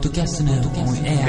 Podcast. 0.00 0.40
Good 0.40 0.48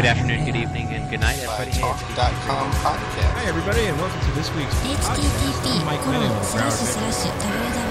afternoon, 0.05 0.45
good 0.45 0.55
evening, 0.55 0.87
and 0.95 1.09
good 1.09 1.19
night, 1.19 1.37
everybody. 1.43 1.71
Talk.com 1.71 2.71
podcast. 2.79 3.33
Hi, 3.35 3.43
everybody, 3.45 3.83
and 3.83 3.97
welcome 3.99 4.21
to 4.21 4.31
this 4.31 4.49
week's 4.55 4.73
podcast. 4.79 5.83
Mike 5.83 5.99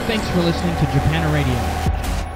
Thanks 0.09 0.25
for 0.31 0.41
listening 0.41 0.75
to 0.81 0.87
Japan 0.89 1.29
Radio. 1.37 1.53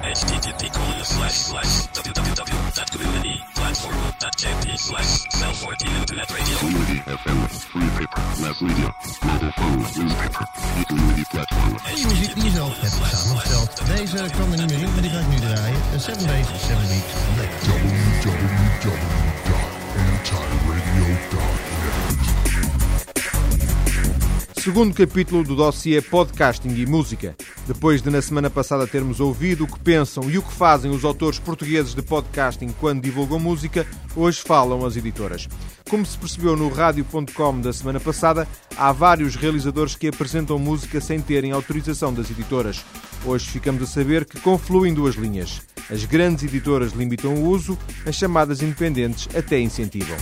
http 0.05 0.69
colon 0.71 1.01
slash 1.03 1.33
slash 1.33 1.87
www.communityplatform.jp 1.97 4.77
slash 4.77 5.25
cell 5.33 5.51
14 5.53 5.89
internet 5.95 6.29
radio. 6.29 6.57
Community 6.57 6.99
FM, 7.09 7.47
free 7.49 7.89
paper, 7.97 8.21
mass 8.41 8.61
media, 8.61 8.93
mobile 9.25 9.51
phone, 9.57 9.79
newspaper, 9.97 10.45
community 10.87 11.23
platform. 11.31 11.77
Die 11.95 12.07
muziek 12.07 12.33
die 12.35 12.43
je 12.43 12.49
zelf 12.49 12.81
hebt 12.81 12.93
samengesteld. 12.93 13.81
Deze 13.95 14.25
kwam 14.31 14.51
er 14.51 14.57
niet 14.57 14.69
meer 14.71 14.81
in, 14.81 14.91
maar 14.93 15.01
die 15.01 15.11
ga 15.11 15.19
ik 15.19 15.27
nu 15.27 15.39
draaien. 15.39 15.77
7 15.97 16.27
days, 16.27 16.47
7 16.47 16.87
weeks, 16.87 17.13
Segundo 24.55 24.95
capítulo 24.95 25.43
do 25.43 25.55
dossiê 25.55 26.01
Podcasting 26.01 26.69
e 26.69 26.87
Música. 26.87 27.35
Depois 27.67 28.01
de 28.01 28.09
na 28.09 28.23
semana 28.23 28.49
passada 28.49 28.87
termos 28.87 29.19
ouvido 29.19 29.65
o 29.65 29.67
que 29.67 29.79
pensam 29.79 30.27
e 30.27 30.39
o 30.39 30.41
que 30.41 30.51
fazem 30.51 30.89
os 30.89 31.05
autores 31.05 31.37
portugueses 31.37 31.93
de 31.93 32.01
podcasting 32.01 32.73
quando 32.79 33.03
divulgam 33.03 33.39
música, 33.39 33.85
hoje 34.15 34.41
falam 34.41 34.83
as 34.83 34.97
editoras. 34.97 35.47
Como 35.87 36.03
se 36.03 36.17
percebeu 36.17 36.57
no 36.57 36.67
rádio.com 36.69 37.61
da 37.61 37.71
semana 37.71 37.99
passada, 37.99 38.47
há 38.75 38.91
vários 38.91 39.35
realizadores 39.35 39.95
que 39.95 40.07
apresentam 40.07 40.57
música 40.57 40.99
sem 40.99 41.21
terem 41.21 41.51
autorização 41.51 42.11
das 42.11 42.31
editoras. 42.31 42.83
Hoje 43.23 43.47
ficamos 43.47 43.83
a 43.83 43.85
saber 43.85 44.25
que 44.25 44.39
confluem 44.39 44.95
duas 44.95 45.13
linhas. 45.13 45.61
As 45.89 46.03
grandes 46.03 46.43
editoras 46.43 46.93
limitam 46.93 47.35
o 47.35 47.47
uso, 47.47 47.77
as 48.05 48.15
chamadas 48.15 48.61
independentes 48.61 49.27
até 49.35 49.59
incentivam. 49.59 50.17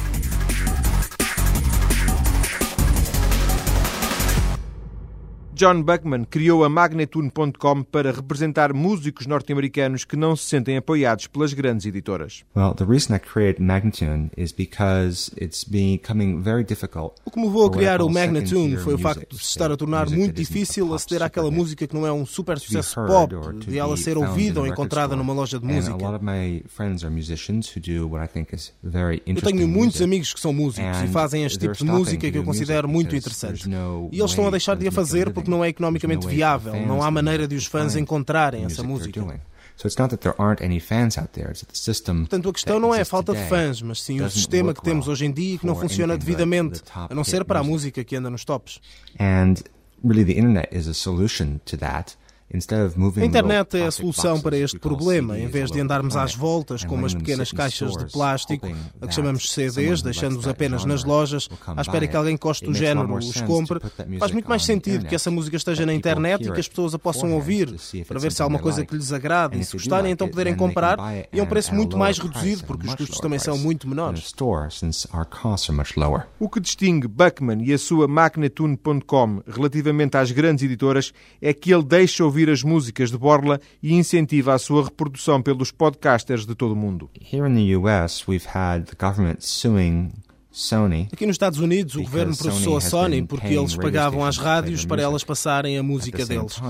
John 5.64 5.82
Buckman 5.82 6.26
criou 6.26 6.66
a 6.66 6.70
Magnetune.com 6.70 7.84
para 7.84 8.12
representar 8.12 8.74
músicos 8.74 9.26
norte-americanos 9.26 10.04
que 10.04 10.18
não 10.18 10.36
se 10.36 10.44
sentem 10.44 10.76
apoiados 10.76 11.28
pelas 11.28 11.54
grandes 11.54 11.86
editoras. 11.86 12.44
Well, 12.54 12.74
the 12.74 12.84
reason 12.84 13.16
I 13.16 13.20
created 13.20 13.62
Magnatune 13.64 14.30
is 14.36 14.52
because 14.52 15.32
it's 15.40 15.64
becoming 15.64 16.42
very 16.42 16.66
difficult. 16.66 17.14
O 17.24 17.32
que 17.32 17.40
me 17.40 17.46
levou 17.46 17.68
a 17.68 17.72
criar 17.72 18.02
o 18.02 18.12
second-tier 18.12 18.78
foi 18.82 18.96
o 18.96 18.98
facto 18.98 19.38
de 19.38 19.38
se 19.38 19.52
estar 19.52 19.72
a 19.72 19.78
tornar 19.78 20.10
muito 20.10 20.36
difícil 20.36 20.94
aceder 20.94 21.24
àquela 21.24 21.50
música 21.50 21.88
que 21.88 21.96
não 21.96 22.06
é 22.06 22.12
um 22.12 22.26
super 22.26 22.60
sucesso 22.60 22.96
pop, 23.08 23.34
de 23.66 23.80
ela 23.80 23.96
ser 23.96 24.18
ouvida 24.18 24.60
ou 24.60 24.68
encontrada 24.68 25.16
numa 25.16 25.32
loja 25.32 25.58
de 25.58 25.66
And 25.66 25.70
a 25.70 25.76
lot 25.76 25.92
música. 25.94 26.16
of 26.18 26.26
my 26.26 26.62
friends 26.68 27.06
are 27.06 27.10
musicians 27.14 27.74
who 27.74 27.80
do 27.80 28.06
what 28.10 28.22
I 28.22 28.28
think 28.28 28.54
is 28.54 28.74
very 28.84 29.22
Eu 29.26 29.42
tenho 29.42 29.66
muitos 29.66 30.02
amigos 30.02 30.34
que 30.34 30.42
são 30.42 30.52
músicos 30.52 31.04
e 31.06 31.08
fazem 31.08 31.46
este 31.46 31.58
tipo 31.60 31.74
de 31.74 31.86
música 31.86 32.30
que 32.30 32.38
eu 32.38 32.44
considero 32.44 32.90
muito 32.90 33.16
interessante. 33.16 33.66
E 34.12 34.20
eles 34.20 34.32
estão 34.32 34.46
a 34.46 34.52
deixar 34.52 34.76
de 34.76 34.90
a 34.90 34.92
fazer 34.92 35.32
porque 35.32 35.53
não 35.54 35.64
é 35.64 35.70
economicamente 35.70 36.28
viável, 36.28 36.74
não 36.86 37.02
há 37.02 37.10
maneira 37.10 37.48
de 37.48 37.56
os 37.56 37.66
fãs 37.66 37.96
encontrarem 37.96 38.66
essa 38.66 38.84
música. 38.84 39.22
Portanto, 42.22 42.50
a 42.50 42.54
questão 42.54 42.80
não 42.80 42.94
é 42.94 43.02
a 43.02 43.06
falta 43.06 43.34
de 43.34 43.44
fãs, 43.48 43.82
mas 43.82 44.02
sim 44.02 44.22
o 44.22 44.30
sistema 44.30 44.74
que 44.74 44.82
temos 44.82 45.08
hoje 45.08 45.26
em 45.26 45.32
dia 45.32 45.58
que 45.58 45.66
não 45.66 45.76
funciona 45.76 46.18
devidamente, 46.18 46.82
a 46.94 47.14
não 47.14 47.24
ser 47.24 47.44
para 47.46 47.60
a 47.60 47.64
música 47.64 48.04
que 48.04 48.16
anda 48.16 48.30
nos 48.30 48.46
tops. 48.46 48.80
And 49.20 49.56
really, 50.04 50.26
the 50.26 50.40
internet 50.40 50.76
is 50.76 50.88
a 50.88 50.94
solution 50.94 51.60
to 51.66 51.78
that. 51.78 52.16
A 52.54 53.26
internet 53.26 53.78
é 53.78 53.88
a 53.88 53.92
solução 53.92 54.40
para 54.40 54.56
este 54.56 54.78
problema. 54.78 55.40
Em 55.40 55.48
vez 55.48 55.72
de 55.72 55.80
andarmos 55.80 56.16
às 56.16 56.36
voltas 56.36 56.84
com 56.84 56.96
umas 56.96 57.14
pequenas 57.16 57.52
caixas 57.52 57.98
de 57.98 58.06
plástico, 58.12 58.68
a 59.02 59.08
que 59.08 59.14
chamamos 59.14 59.50
someone 59.50 59.72
CDs, 59.74 60.02
deixando-os 60.02 60.48
apenas 60.48 60.86
nas 60.86 61.04
lojas, 61.04 61.50
à 61.66 61.82
espera 61.82 62.08
que 62.08 62.16
alguém 62.16 62.38
a 62.40 62.48
lot 62.48 62.74
género 62.74 63.16
os 63.16 63.42
compre. 63.42 63.80
Faz 64.20 64.32
muito 64.32 64.48
mais 64.48 64.64
sentido 64.64 65.06
que 65.06 65.16
essa 65.16 65.32
música 65.32 65.58
esteja 65.58 65.86
na 65.86 65.94
internet 65.94 66.48
e 66.48 66.52
que 66.52 66.60
as 66.60 66.68
pessoas 66.68 66.94
a 66.94 67.00
possam 67.00 67.34
ouvir, 67.34 67.74
para 68.08 68.20
ver 68.20 68.32
se 68.32 68.42
há 68.42 68.46
alguma 68.46 68.60
coisa 68.62 68.86
que 68.86 68.96
lhes 68.96 69.12
agrade. 69.12 69.58
And 69.58 69.62
e 69.62 69.66
se 69.66 69.74
gostarem 69.74 70.12
então 70.12 70.28
poderem 70.28 70.56
comprar. 70.56 70.98
e 71.32 71.40
a 71.40 71.44
um 71.44 71.46
preço 71.46 71.74
muito 71.74 71.98
mais 71.98 72.20
reduzido, 72.20 72.66
porque 72.66 72.88
os 72.88 72.96
custos 72.96 73.20
também 73.20 73.40
são 73.40 73.58
muito 73.58 73.88
menores. 73.88 74.34
O 76.40 76.50
que 76.50 76.60
distingue 76.60 77.08
Buckman 77.08 77.64
e 77.64 77.74
a 77.74 77.78
sua 77.78 78.08
Magnetune.com 78.08 79.42
relativamente 79.48 80.18
às 80.18 80.32
grandes 80.32 80.64
editoras 80.64 81.14
é 81.42 81.54
que 81.54 81.74
ele 81.74 81.84
deixa 81.84 82.24
ouvir 82.24 82.43
as 82.50 82.64
músicas 82.64 83.12
de 83.12 83.18
Borla 83.18 83.60
e 83.82 83.94
incentiva 83.94 84.54
a 84.54 84.60
sua 84.60 84.86
reprodução 84.86 85.42
pelos 85.42 85.72
podcasters 85.72 86.46
de 86.46 86.56
todo 86.56 86.74
o 86.74 86.76
mundo. 86.76 87.10
Here 87.20 87.48
in 87.48 87.56
the 87.56 87.78
US, 87.78 88.28
we've 88.28 88.48
had 88.54 88.86
the 88.86 88.96
government 89.00 89.38
suing 89.40 90.12
Sony 90.54 91.08
Aqui 91.12 91.26
nos 91.26 91.34
Estados 91.34 91.58
Unidos, 91.58 91.96
o 91.96 92.04
governo 92.04 92.38
processou 92.38 92.78
a 92.78 92.82
Sony 92.82 93.26
porque 93.26 93.56
eles 93.56 93.76
pagavam 93.76 94.24
às 94.24 94.38
rádios 94.38 94.86
para 94.86 95.02
elas 95.02 95.24
passarem 95.24 95.80
a 95.80 95.84
música 95.84 96.24
deles. 96.28 96.62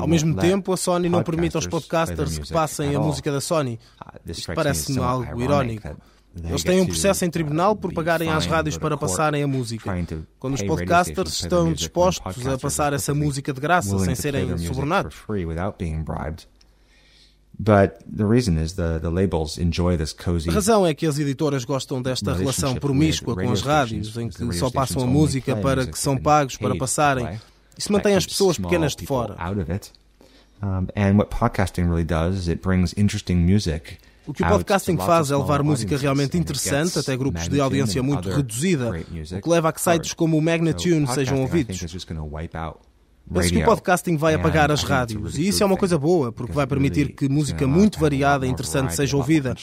Ao 0.00 0.08
mesmo 0.08 0.34
tempo, 0.34 0.72
a 0.72 0.76
Sony 0.78 1.10
não 1.10 1.22
permite 1.22 1.54
aos 1.54 1.66
podcasters 1.66 2.38
que 2.38 2.50
passem 2.50 2.94
a 2.96 2.98
música 2.98 3.30
da 3.30 3.40
Sony. 3.40 3.78
Uh, 4.00 4.30
Isto 4.30 4.54
parece-me 4.54 5.00
algo 5.00 5.42
irónico. 5.42 5.94
Eles 6.44 6.62
têm 6.62 6.80
um 6.80 6.86
processo 6.86 7.24
em 7.24 7.30
tribunal 7.30 7.74
por 7.74 7.92
pagarem 7.92 8.28
às 8.30 8.46
rádios 8.46 8.78
para 8.78 8.96
passarem 8.96 9.42
a 9.42 9.46
música, 9.48 9.92
quando 10.38 10.54
os 10.54 10.62
podcasters 10.62 11.40
estão 11.40 11.72
dispostos 11.72 12.46
a 12.46 12.56
passar 12.58 12.92
essa 12.92 13.12
música 13.14 13.52
de 13.52 13.60
graça, 13.60 13.98
sem 13.98 14.14
serem 14.14 14.56
subornados. 14.58 15.16
A 20.48 20.52
razão 20.52 20.86
é 20.86 20.94
que 20.94 21.06
as 21.06 21.18
editoras 21.18 21.64
gostam 21.64 22.00
desta 22.00 22.32
relação 22.32 22.76
promíscua 22.76 23.34
com 23.34 23.50
as 23.50 23.62
rádios, 23.62 24.16
em 24.16 24.28
que 24.28 24.52
só 24.52 24.70
passam 24.70 25.02
a 25.02 25.06
música 25.06 25.56
para 25.56 25.86
que 25.86 25.98
são 25.98 26.16
pagos 26.16 26.56
para 26.56 26.76
passarem. 26.76 27.40
Isso 27.76 27.92
mantém 27.92 28.14
as 28.14 28.26
pessoas 28.26 28.58
pequenas 28.58 28.94
de 28.94 29.06
fora. 29.06 29.36
Um, 30.60 30.88
and 30.96 31.16
what 31.16 31.30
podcasting 31.30 31.84
really 31.84 32.02
does 32.02 32.36
is 32.36 32.48
it 32.48 32.60
brings 32.60 32.92
interesting 32.96 33.36
music 33.36 33.96
O 34.28 34.32
que 34.34 34.42
o 34.42 34.46
podcasting 34.46 34.98
faz 34.98 35.30
é 35.30 35.36
levar 35.36 35.62
música 35.62 35.96
realmente 35.96 36.36
interessante 36.36 36.98
até 36.98 37.16
grupos 37.16 37.48
de 37.48 37.58
audiência 37.58 38.02
muito 38.02 38.28
reduzida, 38.28 38.90
o 38.90 39.40
que 39.40 39.48
leva 39.48 39.70
a 39.70 39.72
que 39.72 39.80
sites 39.80 40.12
como 40.12 40.36
o 40.36 40.42
Magnatune 40.42 41.06
sejam 41.06 41.40
ouvidos. 41.40 41.80
Penso 43.32 43.48
que 43.50 43.58
o 43.58 43.64
podcasting 43.64 44.18
vai 44.18 44.34
apagar 44.34 44.70
as 44.70 44.82
rádios 44.82 45.38
e 45.38 45.48
isso 45.48 45.62
é 45.62 45.66
uma 45.66 45.78
coisa 45.78 45.98
boa, 45.98 46.30
porque 46.30 46.52
vai 46.52 46.64
it 46.64 46.68
permitir 46.68 47.14
que 47.14 47.26
música 47.26 47.66
muito 47.66 47.98
variada 47.98 48.46
e 48.46 48.50
interessante 48.50 48.94
seja 48.94 49.16
ouvida. 49.16 49.54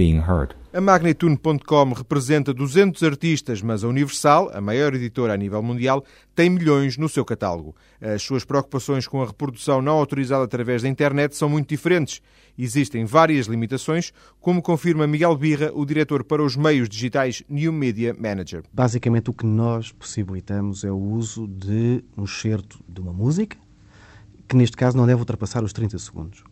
Being 0.00 0.22
heard. 0.26 0.54
A 0.72 0.80
Magnetune.com 0.80 1.92
representa 1.92 2.54
200 2.54 3.02
artistas, 3.02 3.60
mas 3.60 3.84
a 3.84 3.88
Universal, 3.88 4.50
a 4.54 4.60
maior 4.60 4.94
editora 4.94 5.34
a 5.34 5.36
nível 5.36 5.62
mundial, 5.62 6.02
tem 6.34 6.48
milhões 6.48 6.96
no 6.96 7.06
seu 7.06 7.22
catálogo. 7.22 7.76
As 8.00 8.22
suas 8.22 8.42
preocupações 8.42 9.06
com 9.06 9.20
a 9.20 9.26
reprodução 9.26 9.82
não 9.82 9.98
autorizada 9.98 10.42
através 10.42 10.80
da 10.80 10.88
internet 10.88 11.36
são 11.36 11.50
muito 11.50 11.68
diferentes. 11.68 12.22
Existem 12.56 13.04
várias 13.04 13.46
limitações, 13.46 14.10
como 14.40 14.62
confirma 14.62 15.06
Miguel 15.06 15.36
Birra, 15.36 15.70
o 15.74 15.84
diretor 15.84 16.24
para 16.24 16.42
os 16.42 16.56
meios 16.56 16.88
digitais 16.88 17.42
New 17.46 17.72
Media 17.72 18.16
Manager. 18.18 18.62
Basicamente, 18.72 19.28
o 19.28 19.34
que 19.34 19.44
nós 19.44 19.92
possibilitamos 19.92 20.82
é 20.82 20.90
o 20.90 20.98
uso 20.98 21.46
de 21.46 22.02
um 22.16 22.24
excerto 22.24 22.82
de 22.88 23.02
uma 23.02 23.12
música, 23.12 23.58
que 24.48 24.56
neste 24.56 24.78
caso 24.78 24.96
não 24.96 25.06
deve 25.06 25.20
ultrapassar 25.20 25.62
os 25.62 25.74
30 25.74 25.98
segundos. 25.98 26.42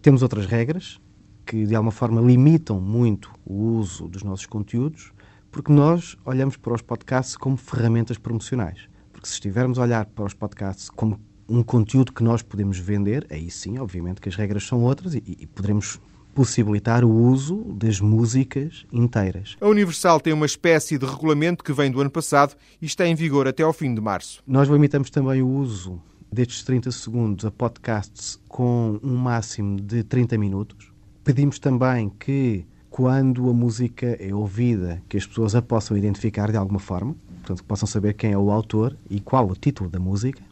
Temos 0.00 0.22
outras 0.22 0.46
regras 0.46 1.00
que, 1.44 1.66
de 1.66 1.74
alguma 1.74 1.92
forma, 1.92 2.20
limitam 2.20 2.80
muito 2.80 3.32
o 3.44 3.54
uso 3.54 4.08
dos 4.08 4.22
nossos 4.22 4.46
conteúdos, 4.46 5.12
porque 5.50 5.72
nós 5.72 6.16
olhamos 6.24 6.56
para 6.56 6.74
os 6.74 6.82
podcasts 6.82 7.36
como 7.36 7.56
ferramentas 7.56 8.18
promocionais. 8.18 8.88
Porque 9.12 9.28
se 9.28 9.34
estivermos 9.34 9.78
a 9.78 9.82
olhar 9.82 10.06
para 10.06 10.24
os 10.24 10.34
podcasts 10.34 10.88
como 10.88 11.20
um 11.48 11.62
conteúdo 11.62 12.12
que 12.12 12.22
nós 12.22 12.42
podemos 12.42 12.78
vender, 12.78 13.26
aí 13.30 13.50
sim, 13.50 13.78
obviamente, 13.78 14.20
que 14.20 14.28
as 14.28 14.34
regras 14.34 14.66
são 14.66 14.82
outras 14.82 15.14
e, 15.14 15.22
e 15.26 15.46
poderemos 15.46 16.00
possibilitar 16.34 17.04
o 17.04 17.10
uso 17.10 17.56
das 17.74 18.00
músicas 18.00 18.86
inteiras. 18.90 19.56
A 19.60 19.68
Universal 19.68 20.20
tem 20.20 20.32
uma 20.32 20.46
espécie 20.46 20.96
de 20.96 21.04
regulamento 21.04 21.62
que 21.62 21.72
vem 21.72 21.90
do 21.90 22.00
ano 22.00 22.10
passado 22.10 22.56
e 22.80 22.86
está 22.86 23.06
em 23.06 23.14
vigor 23.14 23.46
até 23.46 23.62
ao 23.62 23.72
fim 23.72 23.94
de 23.94 24.00
março. 24.00 24.42
Nós 24.46 24.68
limitamos 24.68 25.10
também 25.10 25.42
o 25.42 25.48
uso 25.48 26.00
destes 26.32 26.62
30 26.62 26.90
segundos 26.90 27.44
a 27.44 27.50
podcasts 27.50 28.40
com 28.48 28.98
um 29.02 29.16
máximo 29.16 29.78
de 29.78 30.02
30 30.02 30.38
minutos. 30.38 30.91
Pedimos 31.24 31.60
também 31.60 32.08
que, 32.08 32.66
quando 32.90 33.48
a 33.48 33.52
música 33.52 34.16
é 34.18 34.34
ouvida, 34.34 35.00
que 35.08 35.16
as 35.16 35.24
pessoas 35.24 35.54
a 35.54 35.62
possam 35.62 35.96
identificar 35.96 36.50
de 36.50 36.56
alguma 36.56 36.80
forma, 36.80 37.14
portanto, 37.38 37.62
que 37.62 37.68
possam 37.68 37.86
saber 37.86 38.14
quem 38.14 38.32
é 38.32 38.38
o 38.38 38.50
autor 38.50 38.96
e 39.08 39.20
qual 39.20 39.48
o 39.48 39.54
título 39.54 39.88
da 39.88 40.00
música. 40.00 40.42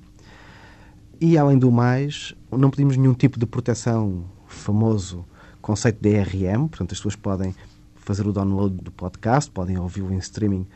E, 1.21 1.37
além 1.37 1.59
do 1.59 1.73
mais, 1.73 2.37
não 2.53 2.71
pedimos 2.71 2.97
nenhum 2.97 3.15
tipo 3.15 3.37
de 3.37 3.47
proteção 3.47 4.25
famoso 4.47 5.25
conceito 5.61 6.01
DRM, 6.01 6.69
portanto, 6.69 6.93
as 6.93 6.99
pessoas 6.99 7.17
podem 7.17 7.53
fazer 7.97 8.27
o 8.27 8.33
download 8.33 8.77
do 8.77 8.93
podcast, 8.93 9.51
podem 9.51 9.77
ouvi-lo 9.77 10.13
em 10.13 10.19
streaming 10.19 10.67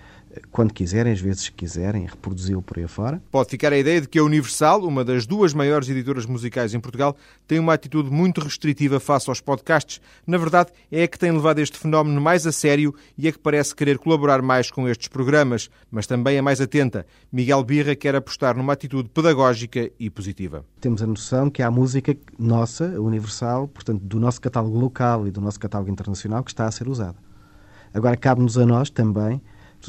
quando 0.50 0.72
quiserem, 0.72 1.12
às 1.12 1.20
vezes 1.20 1.48
quiserem, 1.48 2.06
reproduzi-lo 2.06 2.62
por 2.62 2.78
aí 2.78 2.86
fora. 2.86 3.22
Pode 3.31 3.50
ficar 3.50 3.72
a 3.72 3.78
ideia 3.78 4.00
de 4.00 4.08
que 4.08 4.19
a 4.19 4.25
Universal, 4.25 4.82
uma 4.84 5.04
das 5.04 5.26
duas 5.26 5.52
maiores 5.54 5.88
editoras 5.88 6.26
musicais 6.26 6.75
em 6.75 6.81
Portugal, 6.81 7.16
tem 7.46 7.58
uma 7.58 7.75
atitude 7.75 8.10
muito 8.10 8.40
restritiva 8.40 8.98
face 8.98 9.28
aos 9.28 9.40
podcasts. 9.40 10.00
Na 10.26 10.38
verdade, 10.38 10.70
é 10.90 11.02
a 11.02 11.08
que 11.08 11.19
tem 11.19 11.31
levado 11.31 11.58
este 11.58 11.78
fenómeno 11.78 12.20
mais 12.20 12.46
a 12.46 12.52
sério 12.52 12.94
e 13.16 13.28
é 13.28 13.32
que 13.32 13.38
parece 13.38 13.75
querer 13.75 13.98
colaborar 13.98 14.42
mais 14.42 14.70
com 14.70 14.88
estes 14.88 15.08
programas, 15.08 15.70
mas 15.90 16.06
também 16.06 16.37
é 16.37 16.42
mais 16.42 16.60
atenta. 16.60 17.06
Miguel 17.32 17.62
Birra 17.62 17.94
quer 17.94 18.14
apostar 18.14 18.56
numa 18.56 18.72
atitude 18.72 19.08
pedagógica 19.08 19.90
e 19.98 20.10
positiva. 20.10 20.64
Temos 20.80 21.02
a 21.02 21.06
noção 21.06 21.50
que 21.50 21.62
há 21.62 21.70
música 21.70 22.16
nossa, 22.38 22.94
a 22.96 23.00
Universal, 23.00 23.69
portanto, 23.69 24.02
do 24.02 24.19
nosso 24.19 24.40
catálogo 24.40 24.78
local 24.78 25.26
e 25.26 25.30
do 25.30 25.40
nosso 25.40 25.60
catálogo 25.60 25.90
internacional, 25.90 26.42
que 26.42 26.50
está 26.50 26.66
a 26.66 26.70
ser 26.70 26.88
usada. 26.88 27.16
Agora, 27.92 28.16
cabe-nos 28.16 28.58
a 28.58 28.66
nós 28.66 28.90
também 28.90 29.40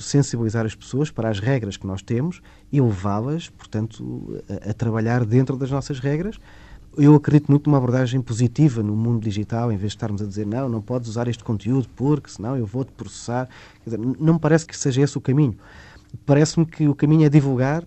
sensibilizar 0.01 0.65
as 0.65 0.75
pessoas 0.75 1.11
para 1.11 1.29
as 1.29 1.39
regras 1.39 1.77
que 1.77 1.85
nós 1.85 2.01
temos 2.01 2.41
e 2.71 2.81
levá-las, 2.81 3.49
portanto, 3.49 4.41
a, 4.49 4.71
a, 4.71 4.73
trabalhar 4.73 5.25
dentro 5.25 5.57
das 5.57 5.71
nossas 5.71 5.99
regras. 5.99 6.39
Eu 6.97 7.13
acredito 7.15 7.49
muito 7.49 7.69
numa 7.69 7.77
abordagem 7.77 8.21
positiva 8.21 8.81
no 8.81 8.95
mundo 8.95 9.21
digital, 9.21 9.71
em 9.71 9.77
vez 9.77 9.91
de 9.91 9.97
estarmos 9.97 10.21
a 10.21 10.25
dizer 10.25 10.45
não, 10.45 10.69
não 10.69 10.81
podes 10.81 11.09
usar 11.09 11.27
este 11.27 11.43
conteúdo 11.43 11.89
porque 11.95 12.29
senão 12.29 12.57
eu 12.57 12.65
vou-te 12.65 12.91
processar. 12.93 13.49
Dizer, 13.83 13.99
não 13.99 14.35
me 14.35 14.39
parece 14.39 14.65
que 14.65 14.77
seja 14.77 15.01
esse 15.01 15.17
o 15.17 15.21
caminho. 15.21 15.57
Parece-me 16.25 16.65
que 16.65 16.87
o 16.87 16.95
caminho 16.95 17.25
é 17.25 17.29
divulgar, 17.29 17.83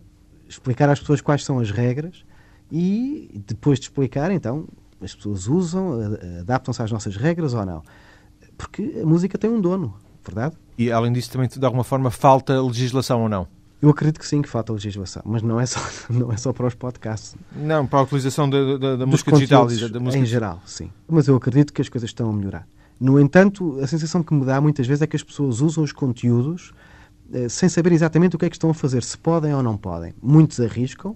explicar 0.49 0.91
às 0.91 1.01
pessoas 1.01 1.21
quais 1.21 1.45
são 1.45 1.59
as 1.59 1.71
regras 1.71 2.25
e 2.71 3.43
depois 3.47 3.79
de 3.79 3.87
explicar, 3.87 4.31
então, 4.31 4.67
as 5.01 5.15
pessoas 5.15 5.47
usam, 5.47 6.01
adaptam-se 6.41 6.83
às 6.83 6.93
nossas 6.93 7.17
regras 7.17 7.55
ou 7.55 7.65
não. 7.65 7.83
Porque 8.57 9.01
a 9.03 9.07
música 9.07 9.39
tem 9.39 9.49
um 9.49 9.61
dono, 9.61 9.95
verdade? 10.29 10.57
E, 10.77 10.93
além 10.93 11.13
disso, 11.13 11.31
também, 11.31 11.49
de 11.49 11.65
alguma 11.65 11.85
forma, 11.85 12.11
falta 12.11 12.61
legislação 12.63 13.23
ou 13.23 13.29
não? 13.29 13.47
Eu 13.81 13.91
acredito 13.91 14.19
que 14.19 14.27
sim, 14.27 14.43
que 14.43 14.49
falta 14.49 14.73
legislação, 14.73 15.23
mas 15.25 15.41
não 15.41 15.61
é 15.61 15.67
só, 15.67 15.81
não 16.11 16.33
é 16.33 16.37
só 16.37 16.53
para 16.53 16.67
os 16.67 16.75
podcasts. 16.75 17.37
Não, 17.55 17.87
para 17.87 18.01
a 18.01 18.03
utilização 18.03 18.51
da, 18.51 18.77
da, 18.77 18.97
da 18.97 19.07
música 19.07 19.33
digital 19.33 19.67
da 19.67 20.01
música... 20.01 20.23
Em 20.23 20.27
geral, 20.27 20.61
sim. 20.67 20.91
Mas 21.09 21.29
eu 21.29 21.37
acredito 21.37 21.73
que 21.73 21.81
as 21.81 21.89
coisas 21.89 22.11
estão 22.11 22.29
a 22.29 22.33
melhorar. 22.33 22.67
No 23.01 23.21
entanto, 23.21 23.79
a 23.81 23.87
sensação 23.87 24.23
que 24.23 24.35
me 24.35 24.45
dá 24.45 24.61
muitas 24.61 24.87
vezes 24.87 25.03
é 25.03 25.07
que 25.07 25.15
as 25.15 25.23
pessoas 25.23 25.61
usam 25.61 25.85
os 25.85 25.93
conteúdos 25.93 26.73
eh, 27.33 27.49
sem 27.49 27.69
saber 27.69 27.93
exatamente 27.93 28.35
o 28.35 28.39
que 28.39 28.47
é 28.47 28.51
que 28.51 28.57
estão 28.57 28.71
a 28.71 28.75
fazer, 28.75 29.03
se 29.05 29.17
podem 29.17 29.55
ou 29.55 29.63
não 29.63 29.77
podem. 29.77 30.15
Muitos 30.21 30.59
arriscam, 30.61 31.15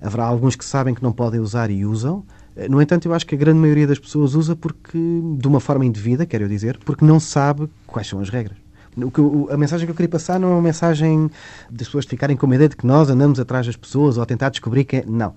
haverá 0.00 0.26
alguns 0.26 0.54
que 0.54 0.64
sabem 0.64 0.94
que 0.94 1.02
não 1.02 1.12
podem 1.12 1.40
usar 1.40 1.70
e 1.70 1.84
usam. 1.84 2.24
Eh, 2.56 2.68
no 2.68 2.80
entanto, 2.80 3.06
eu 3.06 3.14
acho 3.14 3.26
que 3.26 3.34
a 3.34 3.38
grande 3.38 3.58
maioria 3.58 3.86
das 3.86 3.98
pessoas 3.98 4.34
usa 4.34 4.56
porque, 4.56 4.98
de 5.38 5.46
uma 5.46 5.60
forma 5.60 5.84
indevida, 5.84 6.24
quero 6.24 6.48
dizer, 6.48 6.78
porque 6.84 7.04
não 7.04 7.20
sabe 7.20 7.68
quais 7.86 8.08
são 8.08 8.20
as 8.20 8.30
regras. 8.30 8.56
O 8.96 9.10
que, 9.10 9.20
a 9.52 9.56
mensagem 9.58 9.86
que 9.86 9.90
eu 9.90 9.94
queria 9.94 10.08
passar 10.08 10.40
não 10.40 10.48
é 10.48 10.52
uma 10.52 10.62
mensagem 10.62 11.30
das 11.70 11.86
pessoas 11.86 12.06
ficarem 12.06 12.34
com 12.34 12.50
a 12.50 12.54
ideia 12.54 12.68
de 12.70 12.76
que 12.76 12.86
nós 12.86 13.10
andamos 13.10 13.38
atrás 13.38 13.66
das 13.66 13.76
pessoas 13.76 14.16
ou 14.16 14.22
a 14.22 14.26
tentar 14.26 14.48
descobrir 14.48 14.84
quem. 14.84 15.00
É. 15.00 15.04
Não. 15.06 15.34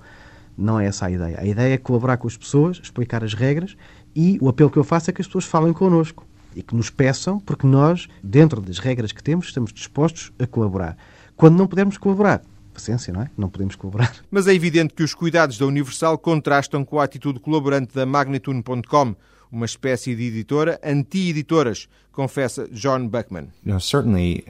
Não 0.58 0.80
é 0.80 0.86
essa 0.86 1.08
a 1.08 1.12
ideia. 1.12 1.40
A 1.40 1.46
ideia 1.46 1.74
é 1.74 1.78
colaborar 1.78 2.18
com 2.18 2.28
as 2.28 2.38
pessoas, 2.38 2.80
explicar 2.82 3.24
as 3.24 3.34
regras 3.34 3.76
e 4.16 4.38
o 4.42 4.48
apelo 4.48 4.70
que 4.70 4.78
eu 4.78 4.84
faço 4.84 5.10
é 5.10 5.14
que 5.14 5.22
as 5.22 5.28
pessoas 5.28 5.46
falem 5.46 5.74
connosco 5.74 6.26
e 6.56 6.64
que 6.64 6.76
nos 6.76 6.90
peçam, 6.90 7.40
porque 7.40 7.68
nós, 7.68 8.08
dentro 8.24 8.60
das 8.60 8.80
regras 8.80 9.12
que 9.12 9.24
temos, 9.24 9.48
estamos 9.48 9.72
dispostos 9.72 10.32
a 10.40 10.48
colaborar. 10.48 10.98
Quando 11.36 11.58
não 11.58 11.68
pudermos 11.68 11.98
colaborar, 11.98 12.42
paciência, 12.80 13.14
não 13.14 13.22
é? 13.22 13.30
Não 13.38 13.50
podemos 13.50 13.76
colaborar. 13.76 14.16
Mas 14.32 14.48
é 14.48 14.54
evidente 14.54 14.94
que 14.94 15.04
os 15.04 15.14
cuidados 15.14 15.58
da 15.58 15.66
Universal 15.66 16.18
contrastam 16.18 16.86
com 16.86 17.00
a 17.00 17.04
atitude 17.04 17.40
colaborante 17.40 17.94
da 17.94 18.06
Magnitude.com 18.06 19.16
uma 19.52 19.66
espécie 19.66 20.16
de 20.16 20.26
editora 20.26 20.80
anti-editoras, 20.84 21.90
confessa 22.12 22.68
John 22.72 23.08
Buckman. 23.08 23.48
You 23.66 23.72
know, 23.72 23.80
certainly 23.80 24.46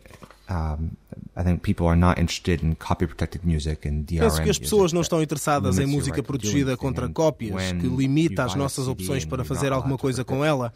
um, 0.50 0.90
I 1.38 1.44
think 1.44 1.62
people 1.62 1.88
are 1.88 1.96
not 1.96 2.20
interested 2.20 2.64
in 2.64 2.76
copy 2.76 3.06
protected 3.06 3.46
music 3.46 3.88
and 3.88 4.04
DRM. 4.04 4.20
Penso 4.20 4.42
que 4.42 4.50
as 4.50 4.60
pessoas 4.60 4.92
não 4.92 5.02
estão 5.02 5.22
interessadas 5.22 5.78
em 5.80 5.86
música 5.86 6.22
protegida 6.22 6.76
contra 6.76 7.08
cópias, 7.08 7.72
que 7.74 7.88
limita 7.88 8.44
as 8.44 8.56
nossas 8.56 8.88
opções 8.88 9.26
para 9.26 9.46
fazer 9.46 9.72
alguma 9.72 9.98
coisa 9.98 10.24
com 10.26 10.44
ela. 10.44 10.74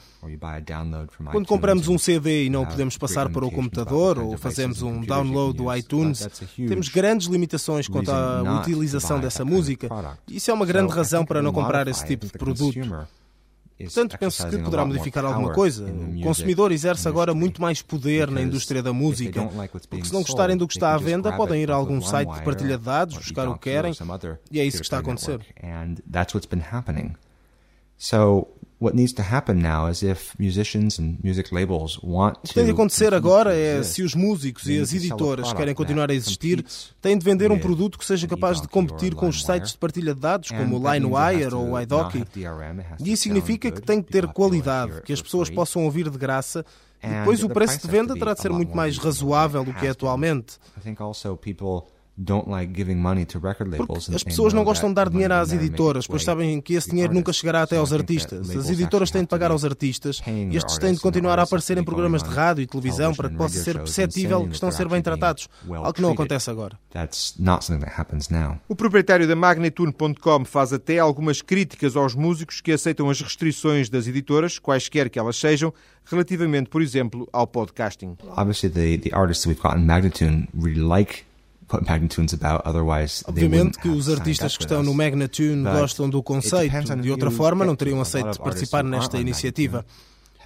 Quando 1.32 1.48
compramos 1.48 1.88
um 1.88 1.98
CD 1.98 2.46
e 2.46 2.50
não 2.50 2.66
podemos 2.66 2.98
passar 2.98 3.30
para 3.30 3.46
o 3.46 3.52
computador 3.52 4.20
ou 4.20 4.38
fazemos 4.38 4.82
um 4.82 5.02
download 5.02 5.58
do 5.58 5.76
iTunes, 5.76 6.28
temos 6.56 6.90
grandes 6.90 7.28
limitações 7.28 7.88
quanto 7.88 8.12
à 8.12 8.60
utilização 8.62 9.20
dessa 9.20 9.44
música. 9.44 9.90
Isso 10.28 10.52
é 10.52 10.54
uma 10.54 10.66
grande 10.66 10.94
razão 10.94 11.26
para 11.26 11.42
não 11.42 11.52
comprar 11.52 11.88
esse 11.88 12.06
tipo 12.06 12.26
de 12.26 12.32
produto. 12.34 12.74
Portanto, 13.86 14.18
penso 14.20 14.48
que 14.50 14.58
poderá 14.58 14.86
modificar 14.86 15.26
alguma 15.26 15.54
coisa. 15.54 15.86
O 15.86 16.22
consumidor 16.22 16.72
exerce 16.72 17.08
agora 17.08 17.34
muito 17.34 17.62
mais 17.62 17.82
poder 17.82 18.30
na 18.30 18.42
indústria 18.42 18.82
da 18.84 18.94
música, 18.94 19.42
porque 19.90 20.06
se 20.06 20.14
não 20.14 20.22
gostarem 20.22 20.58
do 20.58 20.68
que 20.68 20.74
está 20.74 20.94
à 20.94 20.98
venda, 20.98 21.32
podem 21.34 21.62
ir 21.62 21.72
a 21.72 21.76
algum 21.76 22.02
site 22.02 22.30
de 22.34 22.42
partilha 22.44 22.78
de 22.78 22.84
dados, 22.84 23.18
buscar 23.18 23.48
o 23.48 23.54
que 23.54 23.60
querem, 23.70 23.94
e 24.52 24.60
é 24.60 24.66
isso 24.66 24.78
que 24.78 24.84
está 24.84 24.98
a 24.98 25.00
acontecer. 25.00 25.40
So, 27.98 28.48
what 28.84 28.96
needs 28.96 29.14
to 29.14 29.22
happen 29.22 29.62
now 29.62 29.90
is 29.90 30.04
if 30.04 30.36
musicians 30.38 31.00
and 31.00 31.18
music 31.24 31.54
labels 31.54 31.98
want 32.04 32.36
to 32.36 32.40
O 32.40 32.48
que 32.50 32.54
tem 32.54 32.66
de 32.66 32.72
acontecer 32.72 33.14
agora 33.14 33.56
é 33.56 33.82
se 33.82 34.04
os 34.04 34.14
músicos 34.14 34.68
e 34.68 34.78
as 34.78 34.94
editoras 34.94 35.54
querem 35.54 35.74
continuar 35.74 36.12
a 36.12 36.14
existir, 36.14 36.66
têm 37.02 37.18
de 37.18 37.24
vender 37.24 37.52
um 37.52 37.58
produto 37.58 37.98
que 37.98 38.06
seja 38.06 38.28
capaz 38.28 38.60
de 38.60 38.68
competir 38.68 39.16
com 39.16 39.30
os 39.30 39.44
sites 39.44 39.72
de 39.72 39.78
partilha 39.78 40.14
de 40.14 40.20
dados 40.20 40.50
como 40.50 40.78
o 40.78 40.92
LineWire 40.92 41.54
ou 41.54 41.72
o 41.72 41.80
iDoc. 41.80 42.16
E 43.00 43.12
isso 43.12 43.24
significa 43.24 43.72
que 43.72 43.82
tem 43.82 44.02
que 44.02 44.12
ter 44.12 44.28
qualidade, 44.28 45.02
que 45.04 45.14
as 45.14 45.22
pessoas 45.22 45.50
possam 45.50 45.86
ouvir 45.86 46.10
de 46.10 46.18
graça 46.18 46.66
e 47.02 47.08
depois 47.08 47.44
o 47.44 47.50
preço 47.50 47.82
de 47.82 47.88
venda 47.88 48.14
terá 48.14 48.34
de 48.34 48.42
ser 48.42 48.50
muito 48.50 48.76
mais 48.76 48.98
razoável 48.98 49.64
do 49.64 49.74
que 49.74 49.86
é 49.86 49.90
atualmente. 49.90 50.58
Porque 52.16 54.16
as 54.16 54.24
pessoas 54.24 54.54
não 54.54 54.64
gostam 54.64 54.90
de 54.90 54.96
dar 54.96 55.10
dinheiro 55.10 55.34
às 55.34 55.52
editoras, 55.52 56.06
pois 56.06 56.24
sabem 56.24 56.62
que 56.62 56.76
esse 56.76 56.90
dinheiro 56.90 57.14
nunca 57.14 57.34
chegará 57.34 57.64
até 57.64 57.78
aos 57.78 57.92
artistas. 57.92 58.50
As 58.50 58.70
editoras 58.70 59.10
têm 59.10 59.22
de 59.22 59.28
pagar 59.28 59.52
aos 59.52 59.66
artistas 59.66 60.22
e 60.28 60.56
estes 60.56 60.78
têm 60.78 60.94
de 60.94 61.00
continuar 61.00 61.40
a 61.40 61.44
aparecer 61.44 61.78
em 61.78 61.84
programas 61.84 62.22
de 62.22 62.30
rádio 62.30 62.62
e 62.62 62.68
televisão 62.68 63.14
para 63.16 63.30
que 63.30 63.36
possa 63.36 63.58
ser 63.58 63.78
perceptível 63.78 64.48
que 64.48 64.54
estão 64.54 64.70
a 64.70 64.72
ser 64.72 64.88
bem 64.88 65.02
tratados, 65.02 65.50
algo 65.68 65.94
que 65.94 66.02
não 66.02 66.12
acontece 66.12 66.50
agora. 66.50 66.78
O 68.68 68.76
proprietário 68.76 69.28
da 69.28 69.36
Magnitude.com 69.36 70.46
faz 70.46 70.72
até 70.72 71.00
algumas 71.00 71.42
críticas 71.42 71.96
aos 71.96 72.14
músicos 72.14 72.62
que 72.62 72.72
aceitam 72.72 73.10
as 73.10 73.20
restrições 73.22 73.90
das 73.90 74.08
editoras, 74.08 74.60
quaisquer 74.60 75.10
que 75.10 75.18
elas 75.18 75.36
sejam, 75.36 75.74
relativamente, 76.06 76.70
por 76.70 76.82
exemplo, 76.82 77.28
ao 77.34 77.48
podcasting. 77.48 78.16
Obviously, 78.38 78.70
the, 78.70 78.98
the 78.98 79.16
artists 79.16 79.44
that 79.44 79.50
we've 79.50 79.62
got 79.62 79.78
in 79.78 79.86
Magnitude 79.86 80.48
really 80.54 80.82
like 80.82 81.26
Obviamente 83.28 83.80
que 83.80 83.90
os 83.90 84.10
artistas 84.10 84.56
que 84.58 84.64
estão 84.64 84.84
no 84.84 84.94
Magnatune 84.94 85.64
gostam 85.64 86.10
do 86.10 86.22
conceito, 86.22 86.74
de 87.02 87.12
outra 87.12 87.32
forma 87.32 87.66
não 87.66 87.76
teriam 87.76 88.02
aceito 88.02 88.40
participar 88.40 88.84
nesta 88.84 89.18
iniciativa. 89.18 89.86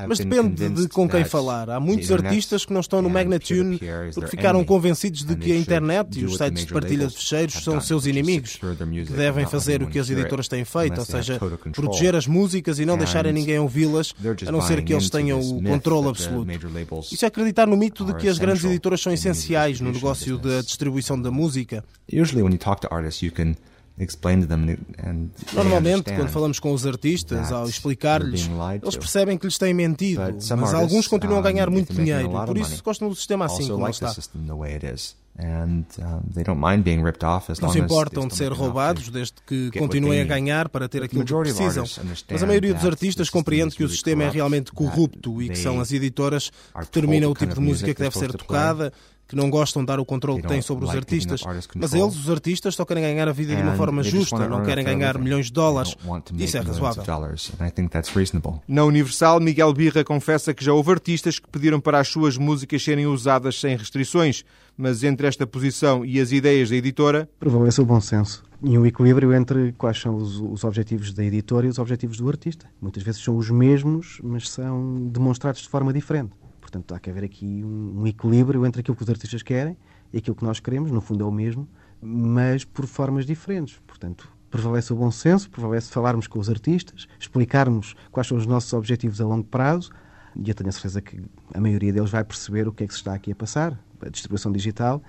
Mas 0.07 0.19
depende 0.19 0.69
de 0.69 0.87
com 0.89 1.07
quem 1.07 1.23
falar. 1.23 1.69
Há 1.69 1.79
muitos 1.79 2.11
artistas 2.11 2.65
que 2.65 2.73
não 2.73 2.81
estão 2.81 3.01
no 3.01 3.09
Magnatune 3.09 3.79
porque 4.13 4.29
ficaram 4.29 4.63
convencidos 4.63 5.23
de 5.23 5.35
que 5.35 5.51
a 5.51 5.55
internet 5.55 6.19
e 6.19 6.25
os 6.25 6.37
sites 6.37 6.65
de 6.65 6.73
partilha 6.73 7.07
de 7.07 7.15
fecheiros 7.15 7.63
são 7.63 7.79
seus 7.81 8.05
inimigos, 8.05 8.57
que 8.57 9.13
devem 9.13 9.45
fazer 9.45 9.81
o 9.81 9.87
que 9.87 9.99
as 9.99 10.09
editoras 10.09 10.47
têm 10.47 10.65
feito, 10.65 10.99
ou 10.99 11.05
seja, 11.05 11.39
proteger 11.73 12.15
as 12.15 12.27
músicas 12.27 12.79
e 12.79 12.85
não 12.85 12.97
deixarem 12.97 13.33
ninguém 13.33 13.59
ouvi-las, 13.59 14.13
a 14.45 14.51
não 14.51 14.61
ser 14.61 14.83
que 14.83 14.93
eles 14.93 15.09
tenham 15.09 15.39
o 15.39 15.63
controle 15.63 16.09
absoluto. 16.09 16.51
Isso 17.11 17.25
é 17.25 17.27
acreditar 17.27 17.65
no 17.65 17.77
mito 17.77 18.05
de 18.05 18.13
que 18.15 18.27
as 18.27 18.37
grandes 18.37 18.63
editoras 18.63 19.01
são 19.01 19.13
essenciais 19.13 19.79
no 19.79 19.91
negócio 19.91 20.37
da 20.37 20.61
distribuição 20.61 21.19
da 21.19 21.31
música. 21.31 21.83
Usually 22.11 22.41
when 22.41 22.53
you 22.53 22.57
talk 22.59 22.81
to 22.81 22.87
artists, 22.89 23.21
you 23.21 23.31
can 23.31 23.55
Normalmente, 25.53 26.13
quando 26.13 26.29
falamos 26.29 26.59
com 26.59 26.71
os 26.71 26.85
artistas, 26.85 27.51
ao 27.51 27.67
explicar-lhes, 27.67 28.47
eles 28.83 28.95
percebem 28.95 29.37
que 29.37 29.45
lhes 29.47 29.57
têm 29.57 29.73
mentido, 29.73 30.21
mas 30.57 30.73
alguns 30.73 31.07
continuam 31.07 31.39
a 31.39 31.41
ganhar 31.43 31.69
muito 31.69 31.93
dinheiro 31.93 32.29
e 32.43 32.45
por 32.45 32.57
isso 32.57 32.83
gostam 32.83 33.09
do 33.09 33.15
sistema 33.15 33.45
assim 33.45 33.67
como 33.69 33.87
está. 33.89 34.13
Não 37.61 37.69
se 37.71 37.77
importam 37.85 38.27
de 38.27 38.35
ser 38.35 38.51
roubados 38.51 39.09
desde 39.09 39.35
que 39.45 39.69
continuem 39.77 40.21
a 40.21 40.25
ganhar 40.25 40.67
para 40.67 40.89
ter 40.89 41.03
aquilo 41.03 41.23
que 41.23 41.33
precisam. 41.53 41.85
Mas 42.31 42.43
a 42.43 42.47
maioria 42.47 42.73
dos 42.73 42.85
artistas 42.85 43.29
compreende 43.29 43.75
que 43.75 43.83
o 43.83 43.89
sistema 43.89 44.23
é 44.23 44.29
realmente 44.29 44.71
corrupto 44.71 45.41
e 45.41 45.49
que 45.49 45.57
são 45.57 45.79
as 45.79 45.91
editoras 45.91 46.49
que 46.49 46.85
determinam 46.85 47.31
o 47.31 47.35
tipo 47.35 47.53
de 47.53 47.59
música 47.61 47.93
que 47.93 48.01
deve 48.01 48.17
ser 48.17 48.31
tocada 48.33 48.91
que 49.27 49.35
não 49.35 49.49
gostam 49.49 49.81
de 49.81 49.87
dar 49.87 49.99
o 49.99 50.05
controle 50.05 50.41
que 50.41 50.47
têm 50.47 50.61
sobre 50.61 50.85
os 50.85 50.91
artistas, 50.91 51.41
mas 51.75 51.93
eles, 51.93 52.15
os 52.15 52.29
artistas, 52.29 52.75
só 52.75 52.85
querem 52.85 53.03
ganhar 53.03 53.27
a 53.27 53.31
vida 53.31 53.55
de 53.55 53.61
uma 53.61 53.75
forma 53.75 54.01
justa, 54.01 54.47
não 54.47 54.63
querem 54.63 54.85
ganhar 54.85 55.17
milhões 55.17 55.47
de 55.47 55.53
dólares. 55.53 55.95
Isso 56.37 56.57
é 56.57 56.61
razoável. 56.61 57.03
Na 58.67 58.83
Universal, 58.85 59.39
Miguel 59.39 59.73
Birra 59.73 60.03
confessa 60.03 60.53
que 60.53 60.63
já 60.63 60.73
houve 60.73 60.91
artistas 60.91 61.39
que 61.39 61.47
pediram 61.49 61.79
para 61.79 61.99
as 61.99 62.07
suas 62.07 62.37
músicas 62.37 62.83
serem 62.83 63.07
usadas 63.07 63.59
sem 63.59 63.75
restrições, 63.75 64.45
mas 64.77 65.03
entre 65.03 65.27
esta 65.27 65.45
posição 65.45 66.05
e 66.05 66.19
as 66.19 66.31
ideias 66.31 66.69
da 66.69 66.75
editora. 66.75 67.29
Prevalece 67.39 67.81
o 67.81 67.85
bom 67.85 67.99
senso 67.99 68.47
e 68.63 68.77
um 68.77 68.85
equilíbrio 68.85 69.33
entre 69.33 69.71
quais 69.73 69.99
são 69.99 70.15
os, 70.15 70.39
os, 70.39 70.63
objetivos 70.63 71.13
da 71.13 71.23
editora 71.23 71.67
e 71.67 71.69
os 71.69 71.77
objetivos 71.77 72.17
do 72.17 72.27
artista. 72.27 72.65
Muitas 72.81 73.03
vezes 73.03 73.23
são 73.23 73.37
os 73.37 73.49
mesmos, 73.49 74.19
mas 74.23 74.49
são 74.49 75.07
demonstrados 75.09 75.61
de 75.61 75.69
forma 75.69 75.93
diferente. 75.93 76.31
Portanto, 76.67 76.93
há 76.93 76.99
que 76.99 77.09
haver 77.09 77.23
aqui 77.23 77.63
um, 77.63 78.01
um 78.01 78.07
equilíbrio 78.07 78.65
entre 78.65 78.81
aquilo 78.81 78.97
que 78.97 79.01
os 79.01 79.09
artistas 79.09 79.41
querem 79.41 79.77
e 80.11 80.17
aquilo 80.17 80.35
que 80.35 80.43
nós 80.43 80.59
queremos, 80.59 80.91
no 80.91 80.99
fundo 80.99 81.23
é 81.23 81.25
o 81.27 81.31
mesmo, 81.31 81.65
mas 82.01 82.65
por 82.65 82.85
formas 82.85 83.25
diferentes. 83.25 83.79
Portanto, 83.87 84.29
prevalece 84.51 84.91
o 84.91 84.95
bom 84.97 85.09
senso, 85.09 85.49
prevalece 85.49 85.89
falarmos 85.89 86.27
com 86.27 86.39
os 86.39 86.49
artistas, 86.49 87.07
explicarmos 87.17 87.95
quais 88.11 88.27
são 88.27 88.37
os 88.37 88.45
nossos 88.45 88.73
objetivos 88.73 89.21
a 89.21 89.25
longo 89.25 89.45
prazo, 89.45 89.91
e 90.35 90.49
eu 90.49 90.53
tenho 90.53 90.69
a 90.69 90.73
certeza 90.73 91.01
que 91.01 91.21
a 91.53 91.61
maioria 91.61 91.93
deles 91.93 92.09
vai 92.09 92.23
perceber 92.25 92.67
o 92.67 92.73
que 92.73 92.83
é 92.83 92.87
que 92.87 92.93
se 92.93 92.99
está 92.99 93.13
aqui 93.13 93.31
a 93.31 93.35
passar. 93.35 93.79
A 94.01 94.09
distribuição 94.09 94.51
digital 94.51 95.01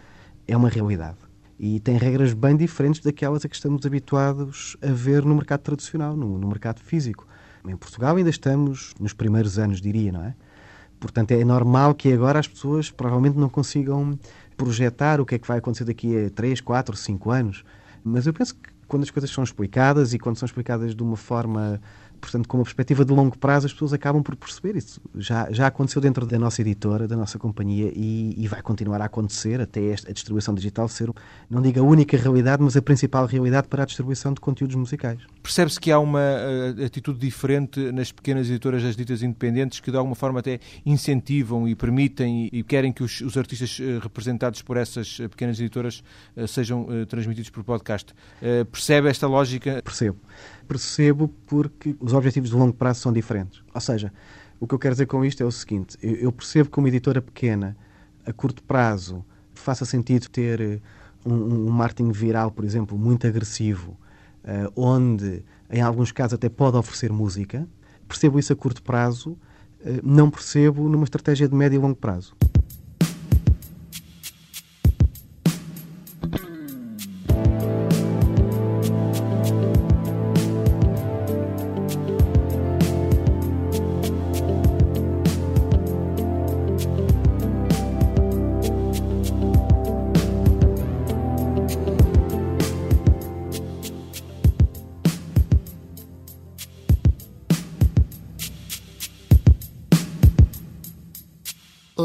é 0.47 0.57
uma 0.57 0.69
realidade 0.69 1.19
e 1.59 1.81
tem 1.81 1.97
regras 1.97 2.35
bem 2.35 2.57
diferentes 2.57 3.01
daquelas 3.01 3.45
a 3.45 3.49
que 3.49 3.57
estamos 3.57 3.85
habituados 3.85 4.77
a 4.81 4.93
ver 4.93 5.25
no 5.25 5.35
mercado 5.35 5.63
tradicional, 5.63 6.17
no, 6.17 6.39
no 6.39 6.47
mercado 6.47 6.79
físico. 6.79 7.27
Em 7.67 7.77
Portugal 7.77 8.15
ainda 8.17 8.31
estamos 8.31 8.95
nos 9.01 9.13
primeiros 9.13 9.59
anos, 9.59 9.81
diria, 9.81 10.13
não 10.13 10.23
é? 10.23 10.37
Portanto, 11.01 11.33
é 11.33 11.45
normal 11.45 11.95
que 11.95 12.13
agora 12.13 12.39
as 12.39 12.49
pessoas 12.49 12.91
provavelmente 12.91 13.39
não 13.39 13.49
consigam 13.49 14.19
projetar 14.57 15.21
o 15.21 15.27
que 15.27 15.37
é 15.37 15.39
que 15.39 15.47
vai 15.47 15.59
acontecer 15.59 15.85
daqui 15.85 16.27
a 16.27 16.31
3, 16.31 16.61
4, 16.61 16.97
5 16.97 17.31
anos. 17.31 17.65
Mas 18.03 18.27
eu 18.27 18.33
penso 18.33 18.55
que 18.55 18.71
quando 18.89 19.03
as 19.03 19.11
coisas 19.11 19.31
são 19.31 19.45
explicadas 19.45 20.15
e 20.15 20.19
quando 20.19 20.37
são 20.37 20.47
explicadas 20.47 20.95
de 20.95 21.03
uma 21.03 21.17
forma 21.17 21.81
portanto, 22.21 22.49
com 22.49 22.59
uma 22.59 22.65
perspectiva 22.65 23.05
de 23.05 23.13
longo 23.13 23.37
prazo, 23.39 23.67
as 23.67 23.73
pessoas 23.73 23.93
acabam 23.93 24.23
por 24.23 24.37
perceber 24.37 24.77
isso. 24.77 25.01
Já, 25.15 25.51
já 25.51 25.67
aconteceu 25.67 26.01
dentro 26.03 26.27
da 26.27 26.39
nossa 26.39 26.61
editora, 26.61 27.09
da 27.09 27.17
nossa 27.17 27.39
companhia, 27.39 27.93
e, 27.95 28.35
e 28.37 28.49
vai 28.49 28.61
continuar 28.61 29.01
a 29.01 29.05
acontecer 29.05 29.61
até 29.61 29.93
a 29.93 30.13
distribuição 30.13 30.55
digital 30.55 30.89
ser, 30.89 31.11
não 31.49 31.63
digo 31.63 31.81
a 31.81 31.83
única 31.83 32.17
realidade, 32.17 32.63
mas 32.63 32.77
a 32.77 32.83
principal 32.83 33.27
realidade 33.27 33.69
para 33.69 33.83
a 33.83 33.87
distribuição 33.87 34.33
de 34.33 34.41
conteúdos 34.41 34.77
musicais. 34.77 35.21
Percebe-se 35.49 35.81
que 35.81 35.91
há 35.91 35.99
uma 35.99 36.21
uh, 36.21 36.85
atitude 36.85 37.19
diferente 37.19 37.81
nas 37.91 38.13
pequenas 38.13 38.51
editoras 38.51 38.83
das 38.83 38.95
ditas 38.95 39.23
independentes 39.23 39.81
que 39.81 39.91
de 39.91 39.97
alguma 39.97 40.15
forma 40.15 40.41
até 40.41 40.61
incentivam 40.85 41.67
e 41.67 41.75
permitem 41.75 42.51
e, 42.53 42.63
querem 42.63 42.93
que 42.93 43.03
os, 43.03 43.23
os 43.23 43.35
artistas 43.35 43.79
uh, 43.79 43.99
representados 43.99 44.61
por 44.61 44.77
essas 44.77 45.19
uh, 45.19 45.27
pequenas 45.27 45.59
editoras 45.59 46.05
sejam 46.47 46.87
transmitidos 47.09 47.49
por 47.49 47.65
podcast. 47.65 48.15
percebe 48.71 49.09
esta 49.09 49.27
lógica? 49.27 49.81
Percebo 49.83 50.19
percebo 50.69 51.29
porque 51.47 51.97
os 51.99 52.13
objetivos 52.13 52.51
de 52.51 52.55
longo 52.55 52.75
prazo 52.75 53.01
são 53.01 53.11
diferentes. 53.11 53.63
Ou 53.73 53.81
seja, 53.81 54.13
o 54.61 54.67
que 54.67 54.75
eu 54.75 54.79
quero 54.79 54.95
dizer 54.95 55.07
com 55.07 55.25
isto 55.25 55.43
é 55.43 55.47
o 55.47 55.51
seguinte: 55.51 55.97
eu 56.03 56.31
percebo 56.31 56.69
que 56.69 56.79
uma 56.79 56.89
editora 56.89 57.23
pequena, 57.23 57.75
a 58.27 58.35
curto 58.35 58.63
prazo, 58.63 59.25
faça 59.55 59.87
sentido 59.87 60.29
ter 60.29 60.61
eh, 60.61 60.81
um, 61.25 61.33
um 61.33 61.71
marketing 61.71 62.13
viral, 62.13 62.51
por 62.51 62.67
exemplo, 62.67 62.99
muito 62.99 63.27
agressivo, 63.27 63.93
uh, 63.93 64.08
onde 64.75 65.43
em 65.71 65.81
alguns 65.81 66.13
casos 66.13 66.35
até 66.35 66.49
pode 66.49 66.77
oferecer 66.77 67.13
música. 67.13 67.67
Percebo 68.07 68.39
isso 68.39 68.53
a 68.53 68.57
curto 68.57 68.83
prazo, 68.83 69.31
uh, 69.33 70.01
não 70.03 70.31
percebo 70.31 70.89
numa 70.89 71.05
estratégia 71.05 71.49
de 71.49 71.55
médio 71.55 71.77
e 71.77 71.79
longo 71.79 71.97
prazo. 71.97 72.35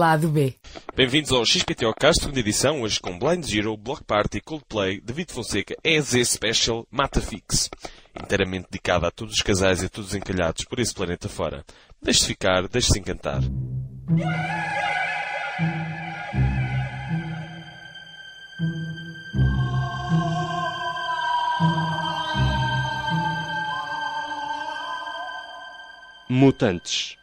Lado 0.04 0.28
B. 0.28 0.54
Bem-vindos 0.98 1.32
ao 1.32 1.46
XPTOcast, 1.46 2.24
segunda 2.24 2.42
edição, 2.42 2.82
hoje 2.82 3.00
com 3.00 3.18
Blind 3.18 3.46
Zero, 3.46 3.78
Block 3.78 4.04
Party, 4.04 4.42
Coldplay, 4.42 5.00
David 5.00 5.32
Fonseca, 5.32 5.78
EZ 5.82 6.28
Special, 6.28 6.86
Matafix. 6.92 7.70
Inteiramente 8.14 8.68
dedicada 8.70 9.08
a 9.08 9.12
todos 9.12 9.36
os 9.36 9.42
casais 9.42 9.82
e 9.82 9.86
a 9.86 9.90
todos 9.90 10.10
os 10.10 10.16
encalhados 10.16 10.66
por 10.66 10.78
esse 10.82 10.94
planeta 10.94 11.30
fora. 11.30 11.64
Deixe-se 12.02 12.28
ficar, 12.28 12.68
deixe-se 12.68 13.00
encantar. 13.00 13.40
Mutantes 26.28 27.16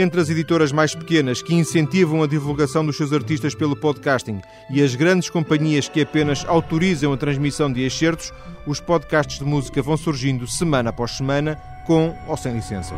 entre 0.00 0.20
as 0.20 0.30
editoras 0.30 0.72
mais 0.72 0.94
pequenas 0.94 1.42
que 1.42 1.54
incentivam 1.54 2.22
a 2.22 2.26
divulgação 2.26 2.84
dos 2.84 2.96
seus 2.96 3.12
artistas 3.12 3.54
pelo 3.54 3.76
podcasting 3.76 4.40
e 4.70 4.82
as 4.82 4.94
grandes 4.94 5.28
companhias 5.28 5.88
que 5.88 6.00
apenas 6.00 6.44
autorizam 6.48 7.12
a 7.12 7.16
transmissão 7.16 7.70
de 7.70 7.82
excertos, 7.82 8.32
os 8.66 8.80
podcasts 8.80 9.38
de 9.38 9.44
música 9.44 9.82
vão 9.82 9.96
surgindo 9.96 10.46
semana 10.46 10.90
após 10.90 11.12
semana, 11.12 11.56
com 11.86 12.16
ou 12.26 12.36
sem 12.36 12.54
licença. 12.54 12.94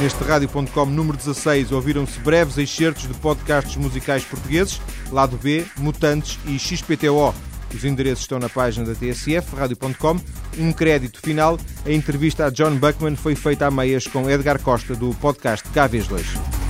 Neste 0.00 0.22
Rádio.com 0.24 0.86
número 0.86 1.16
16 1.16 1.70
ouviram-se 1.70 2.18
breves 2.20 2.58
excertos 2.58 3.06
de 3.06 3.14
podcasts 3.14 3.76
musicais 3.76 4.24
portugueses, 4.24 4.80
Lado 5.10 5.36
B, 5.36 5.64
Mutantes 5.78 6.38
e 6.46 6.58
XPTO, 6.58 7.32
os 7.76 7.84
endereços 7.84 8.20
estão 8.20 8.38
na 8.38 8.48
página 8.48 8.86
da 8.86 8.94
TSF, 8.94 9.56
radio.com. 9.56 10.18
Um 10.58 10.72
crédito 10.72 11.20
final. 11.20 11.58
A 11.84 11.92
entrevista 11.92 12.46
a 12.46 12.50
John 12.50 12.76
Buckman 12.76 13.16
foi 13.16 13.34
feita 13.34 13.66
a 13.66 13.70
meias 13.70 14.06
com 14.06 14.28
Edgar 14.30 14.60
Costa, 14.60 14.94
do 14.94 15.14
podcast 15.14 15.68
KV2. 15.68 16.62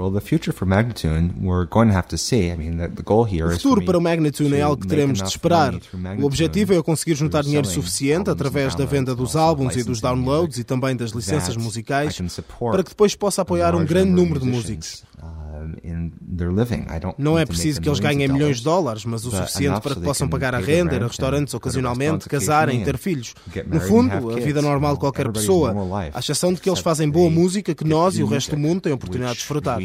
Well, 0.00 0.10
the 0.10 0.20
future 0.22 0.50
for 0.50 0.66
Magnatune, 0.66 1.42
we're 1.42 1.66
going 1.66 1.88
to 1.88 1.94
have 1.94 2.08
to 2.08 2.16
see. 2.16 2.50
I 2.50 2.56
mean, 2.56 2.78
the, 2.78 2.88
the 2.88 3.02
goal 3.02 3.24
here 3.24 3.48
o 3.48 3.50
futuro 3.50 3.84
para 3.84 3.98
o 3.98 4.00
Magnatune 4.00 4.56
é 4.56 4.62
algo 4.62 4.80
que 4.80 4.88
teremos 4.88 5.20
de 5.20 5.28
esperar. 5.28 5.74
O 6.18 6.24
objetivo 6.24 6.72
é 6.72 6.82
conseguir 6.82 7.14
juntar 7.16 7.42
dinheiro 7.42 7.66
suficiente 7.66 8.30
através 8.30 8.74
da 8.74 8.86
venda 8.86 9.14
dos 9.14 9.36
álbuns 9.36 9.76
e 9.76 9.82
dos 9.82 10.00
downloads 10.00 10.56
e 10.56 10.64
também 10.64 10.96
das 10.96 11.10
licenças 11.10 11.54
musicais 11.54 12.18
para 12.70 12.82
que 12.82 12.90
depois 12.90 13.14
possa 13.14 13.42
apoiar 13.42 13.74
um 13.74 13.84
grande 13.84 14.10
número 14.10 14.40
de 14.40 14.46
músicos. 14.46 15.04
Não 17.18 17.38
é 17.38 17.44
preciso 17.46 17.80
que 17.80 17.88
eles 17.88 18.00
ganhem 18.00 18.28
milhões 18.28 18.58
de 18.58 18.64
dólares, 18.64 19.04
mas 19.04 19.24
o 19.24 19.30
suficiente 19.30 19.80
para 19.80 19.94
que 19.94 20.00
possam 20.00 20.28
pagar 20.28 20.54
a 20.54 20.58
renda, 20.58 20.94
ir 20.94 21.02
a 21.02 21.06
restaurantes 21.06 21.54
ocasionalmente, 21.54 22.28
casarem, 22.28 22.82
ter 22.84 22.96
filhos. 22.98 23.34
No 23.66 23.80
fundo, 23.80 24.30
a 24.30 24.40
vida 24.40 24.62
normal 24.62 24.94
de 24.94 25.00
qualquer 25.00 25.30
pessoa, 25.32 25.72
à 26.14 26.18
exceção 26.18 26.52
de 26.52 26.60
que 26.60 26.68
eles 26.68 26.80
fazem 26.80 27.08
boa 27.08 27.30
música 27.30 27.74
que 27.74 27.84
nós 27.84 28.16
e 28.16 28.22
o 28.22 28.26
resto 28.26 28.50
do 28.56 28.58
mundo 28.58 28.80
têm 28.80 28.92
a 28.92 28.94
oportunidade 28.94 29.34
de 29.34 29.38
desfrutar. 29.40 29.78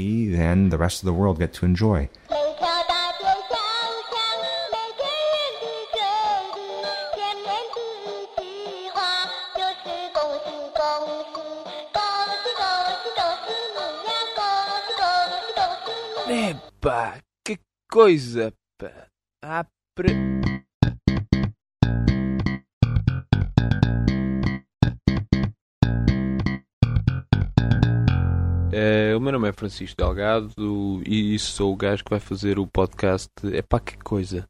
Epá, 16.86 17.20
que 17.44 17.58
coisa, 17.92 18.54
pá. 18.80 19.08
Apre... 19.44 20.13
Uh, 28.72 29.18
o 29.18 29.20
meu 29.20 29.32
nome 29.32 29.50
é 29.50 29.51
Francisco 29.51 29.98
Delgado 29.98 31.01
e 31.08 31.39
sou 31.39 31.74
o 31.74 31.75
gajo 31.75 32.04
que 32.04 32.12
vai 32.12 32.20
fazer 32.20 32.60
o 32.60 32.68
podcast. 32.68 33.32
É 33.51 33.63
pá, 33.63 33.80
que 33.80 33.98
coisa! 33.98 34.48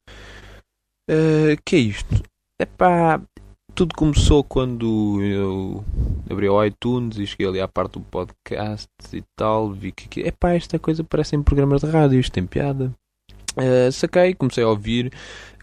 Uh, 1.10 1.56
que 1.66 1.78
é 1.78 1.80
isto? 1.80 2.22
É 2.60 2.66
pá, 2.66 3.22
tudo 3.74 3.96
começou 3.96 4.44
quando 4.44 5.22
eu 5.24 5.86
abri 6.30 6.50
o 6.50 6.64
iTunes 6.64 7.18
e 7.18 7.28
cheguei 7.28 7.48
ali 7.48 7.62
à 7.62 7.68
parte 7.68 7.94
do 7.94 8.02
podcast 8.02 8.88
e 9.14 9.24
tal, 9.36 9.72
vi 9.72 9.92
que 9.92 10.22
é 10.22 10.32
pá, 10.32 10.54
esta 10.54 10.80
coisa 10.80 11.04
parece 11.04 11.36
em 11.36 11.44
programas 11.44 11.82
de 11.82 11.88
rádio, 11.88 12.20
isto 12.20 12.34
tem 12.34 12.46
piada. 12.46 12.92
Uh, 13.58 13.92
saquei, 13.92 14.34
comecei 14.34 14.64
a 14.64 14.68
ouvir, 14.68 15.14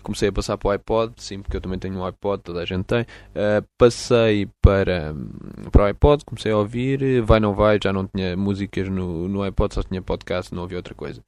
comecei 0.03 0.29
a 0.29 0.33
passar 0.33 0.57
para 0.57 0.69
o 0.69 0.71
iPod, 0.71 1.13
sim, 1.19 1.41
porque 1.41 1.57
eu 1.57 1.61
também 1.61 1.79
tenho 1.79 1.99
um 1.99 2.05
iPod, 2.05 2.43
toda 2.43 2.63
a 2.63 2.65
gente 2.65 2.85
tem. 2.85 3.03
Uh, 3.03 3.67
passei 3.79 4.49
para, 4.63 5.15
para 5.71 5.83
o 5.83 5.87
iPod, 5.87 6.25
comecei 6.25 6.53
a 6.53 6.57
ouvir, 6.57 7.21
vai 7.23 7.39
não 7.39 7.55
vai, 7.55 7.79
já 7.83 7.93
não 7.93 8.07
tinha 8.07 8.37
músicas 8.37 8.89
no, 8.89 9.29
no 9.29 9.43
iPod, 9.43 9.75
só 9.75 9.83
tinha 9.83 10.01
podcast, 10.01 10.55
não 10.55 10.65
havia 10.65 10.79
outra 10.79 10.95
coisa. 10.95 11.23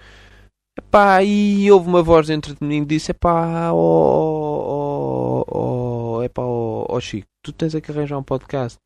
Epá, 0.76 1.22
e 1.22 1.70
houve 1.70 1.88
uma 1.88 2.02
voz 2.02 2.26
dentro 2.26 2.54
de 2.54 2.66
mim 2.66 2.80
que 2.80 2.96
disse: 2.96 3.12
Epá, 3.12 3.70
oh, 3.72 5.44
oh, 5.46 6.16
oh, 6.18 6.22
epá, 6.24 6.42
oh, 6.42 6.86
oh 6.88 7.00
Chico, 7.00 7.28
tu 7.44 7.52
tens 7.52 7.74
é 7.74 7.80
que 7.80 7.92
arranjar 7.92 8.18
um 8.18 8.24
podcast. 8.24 8.78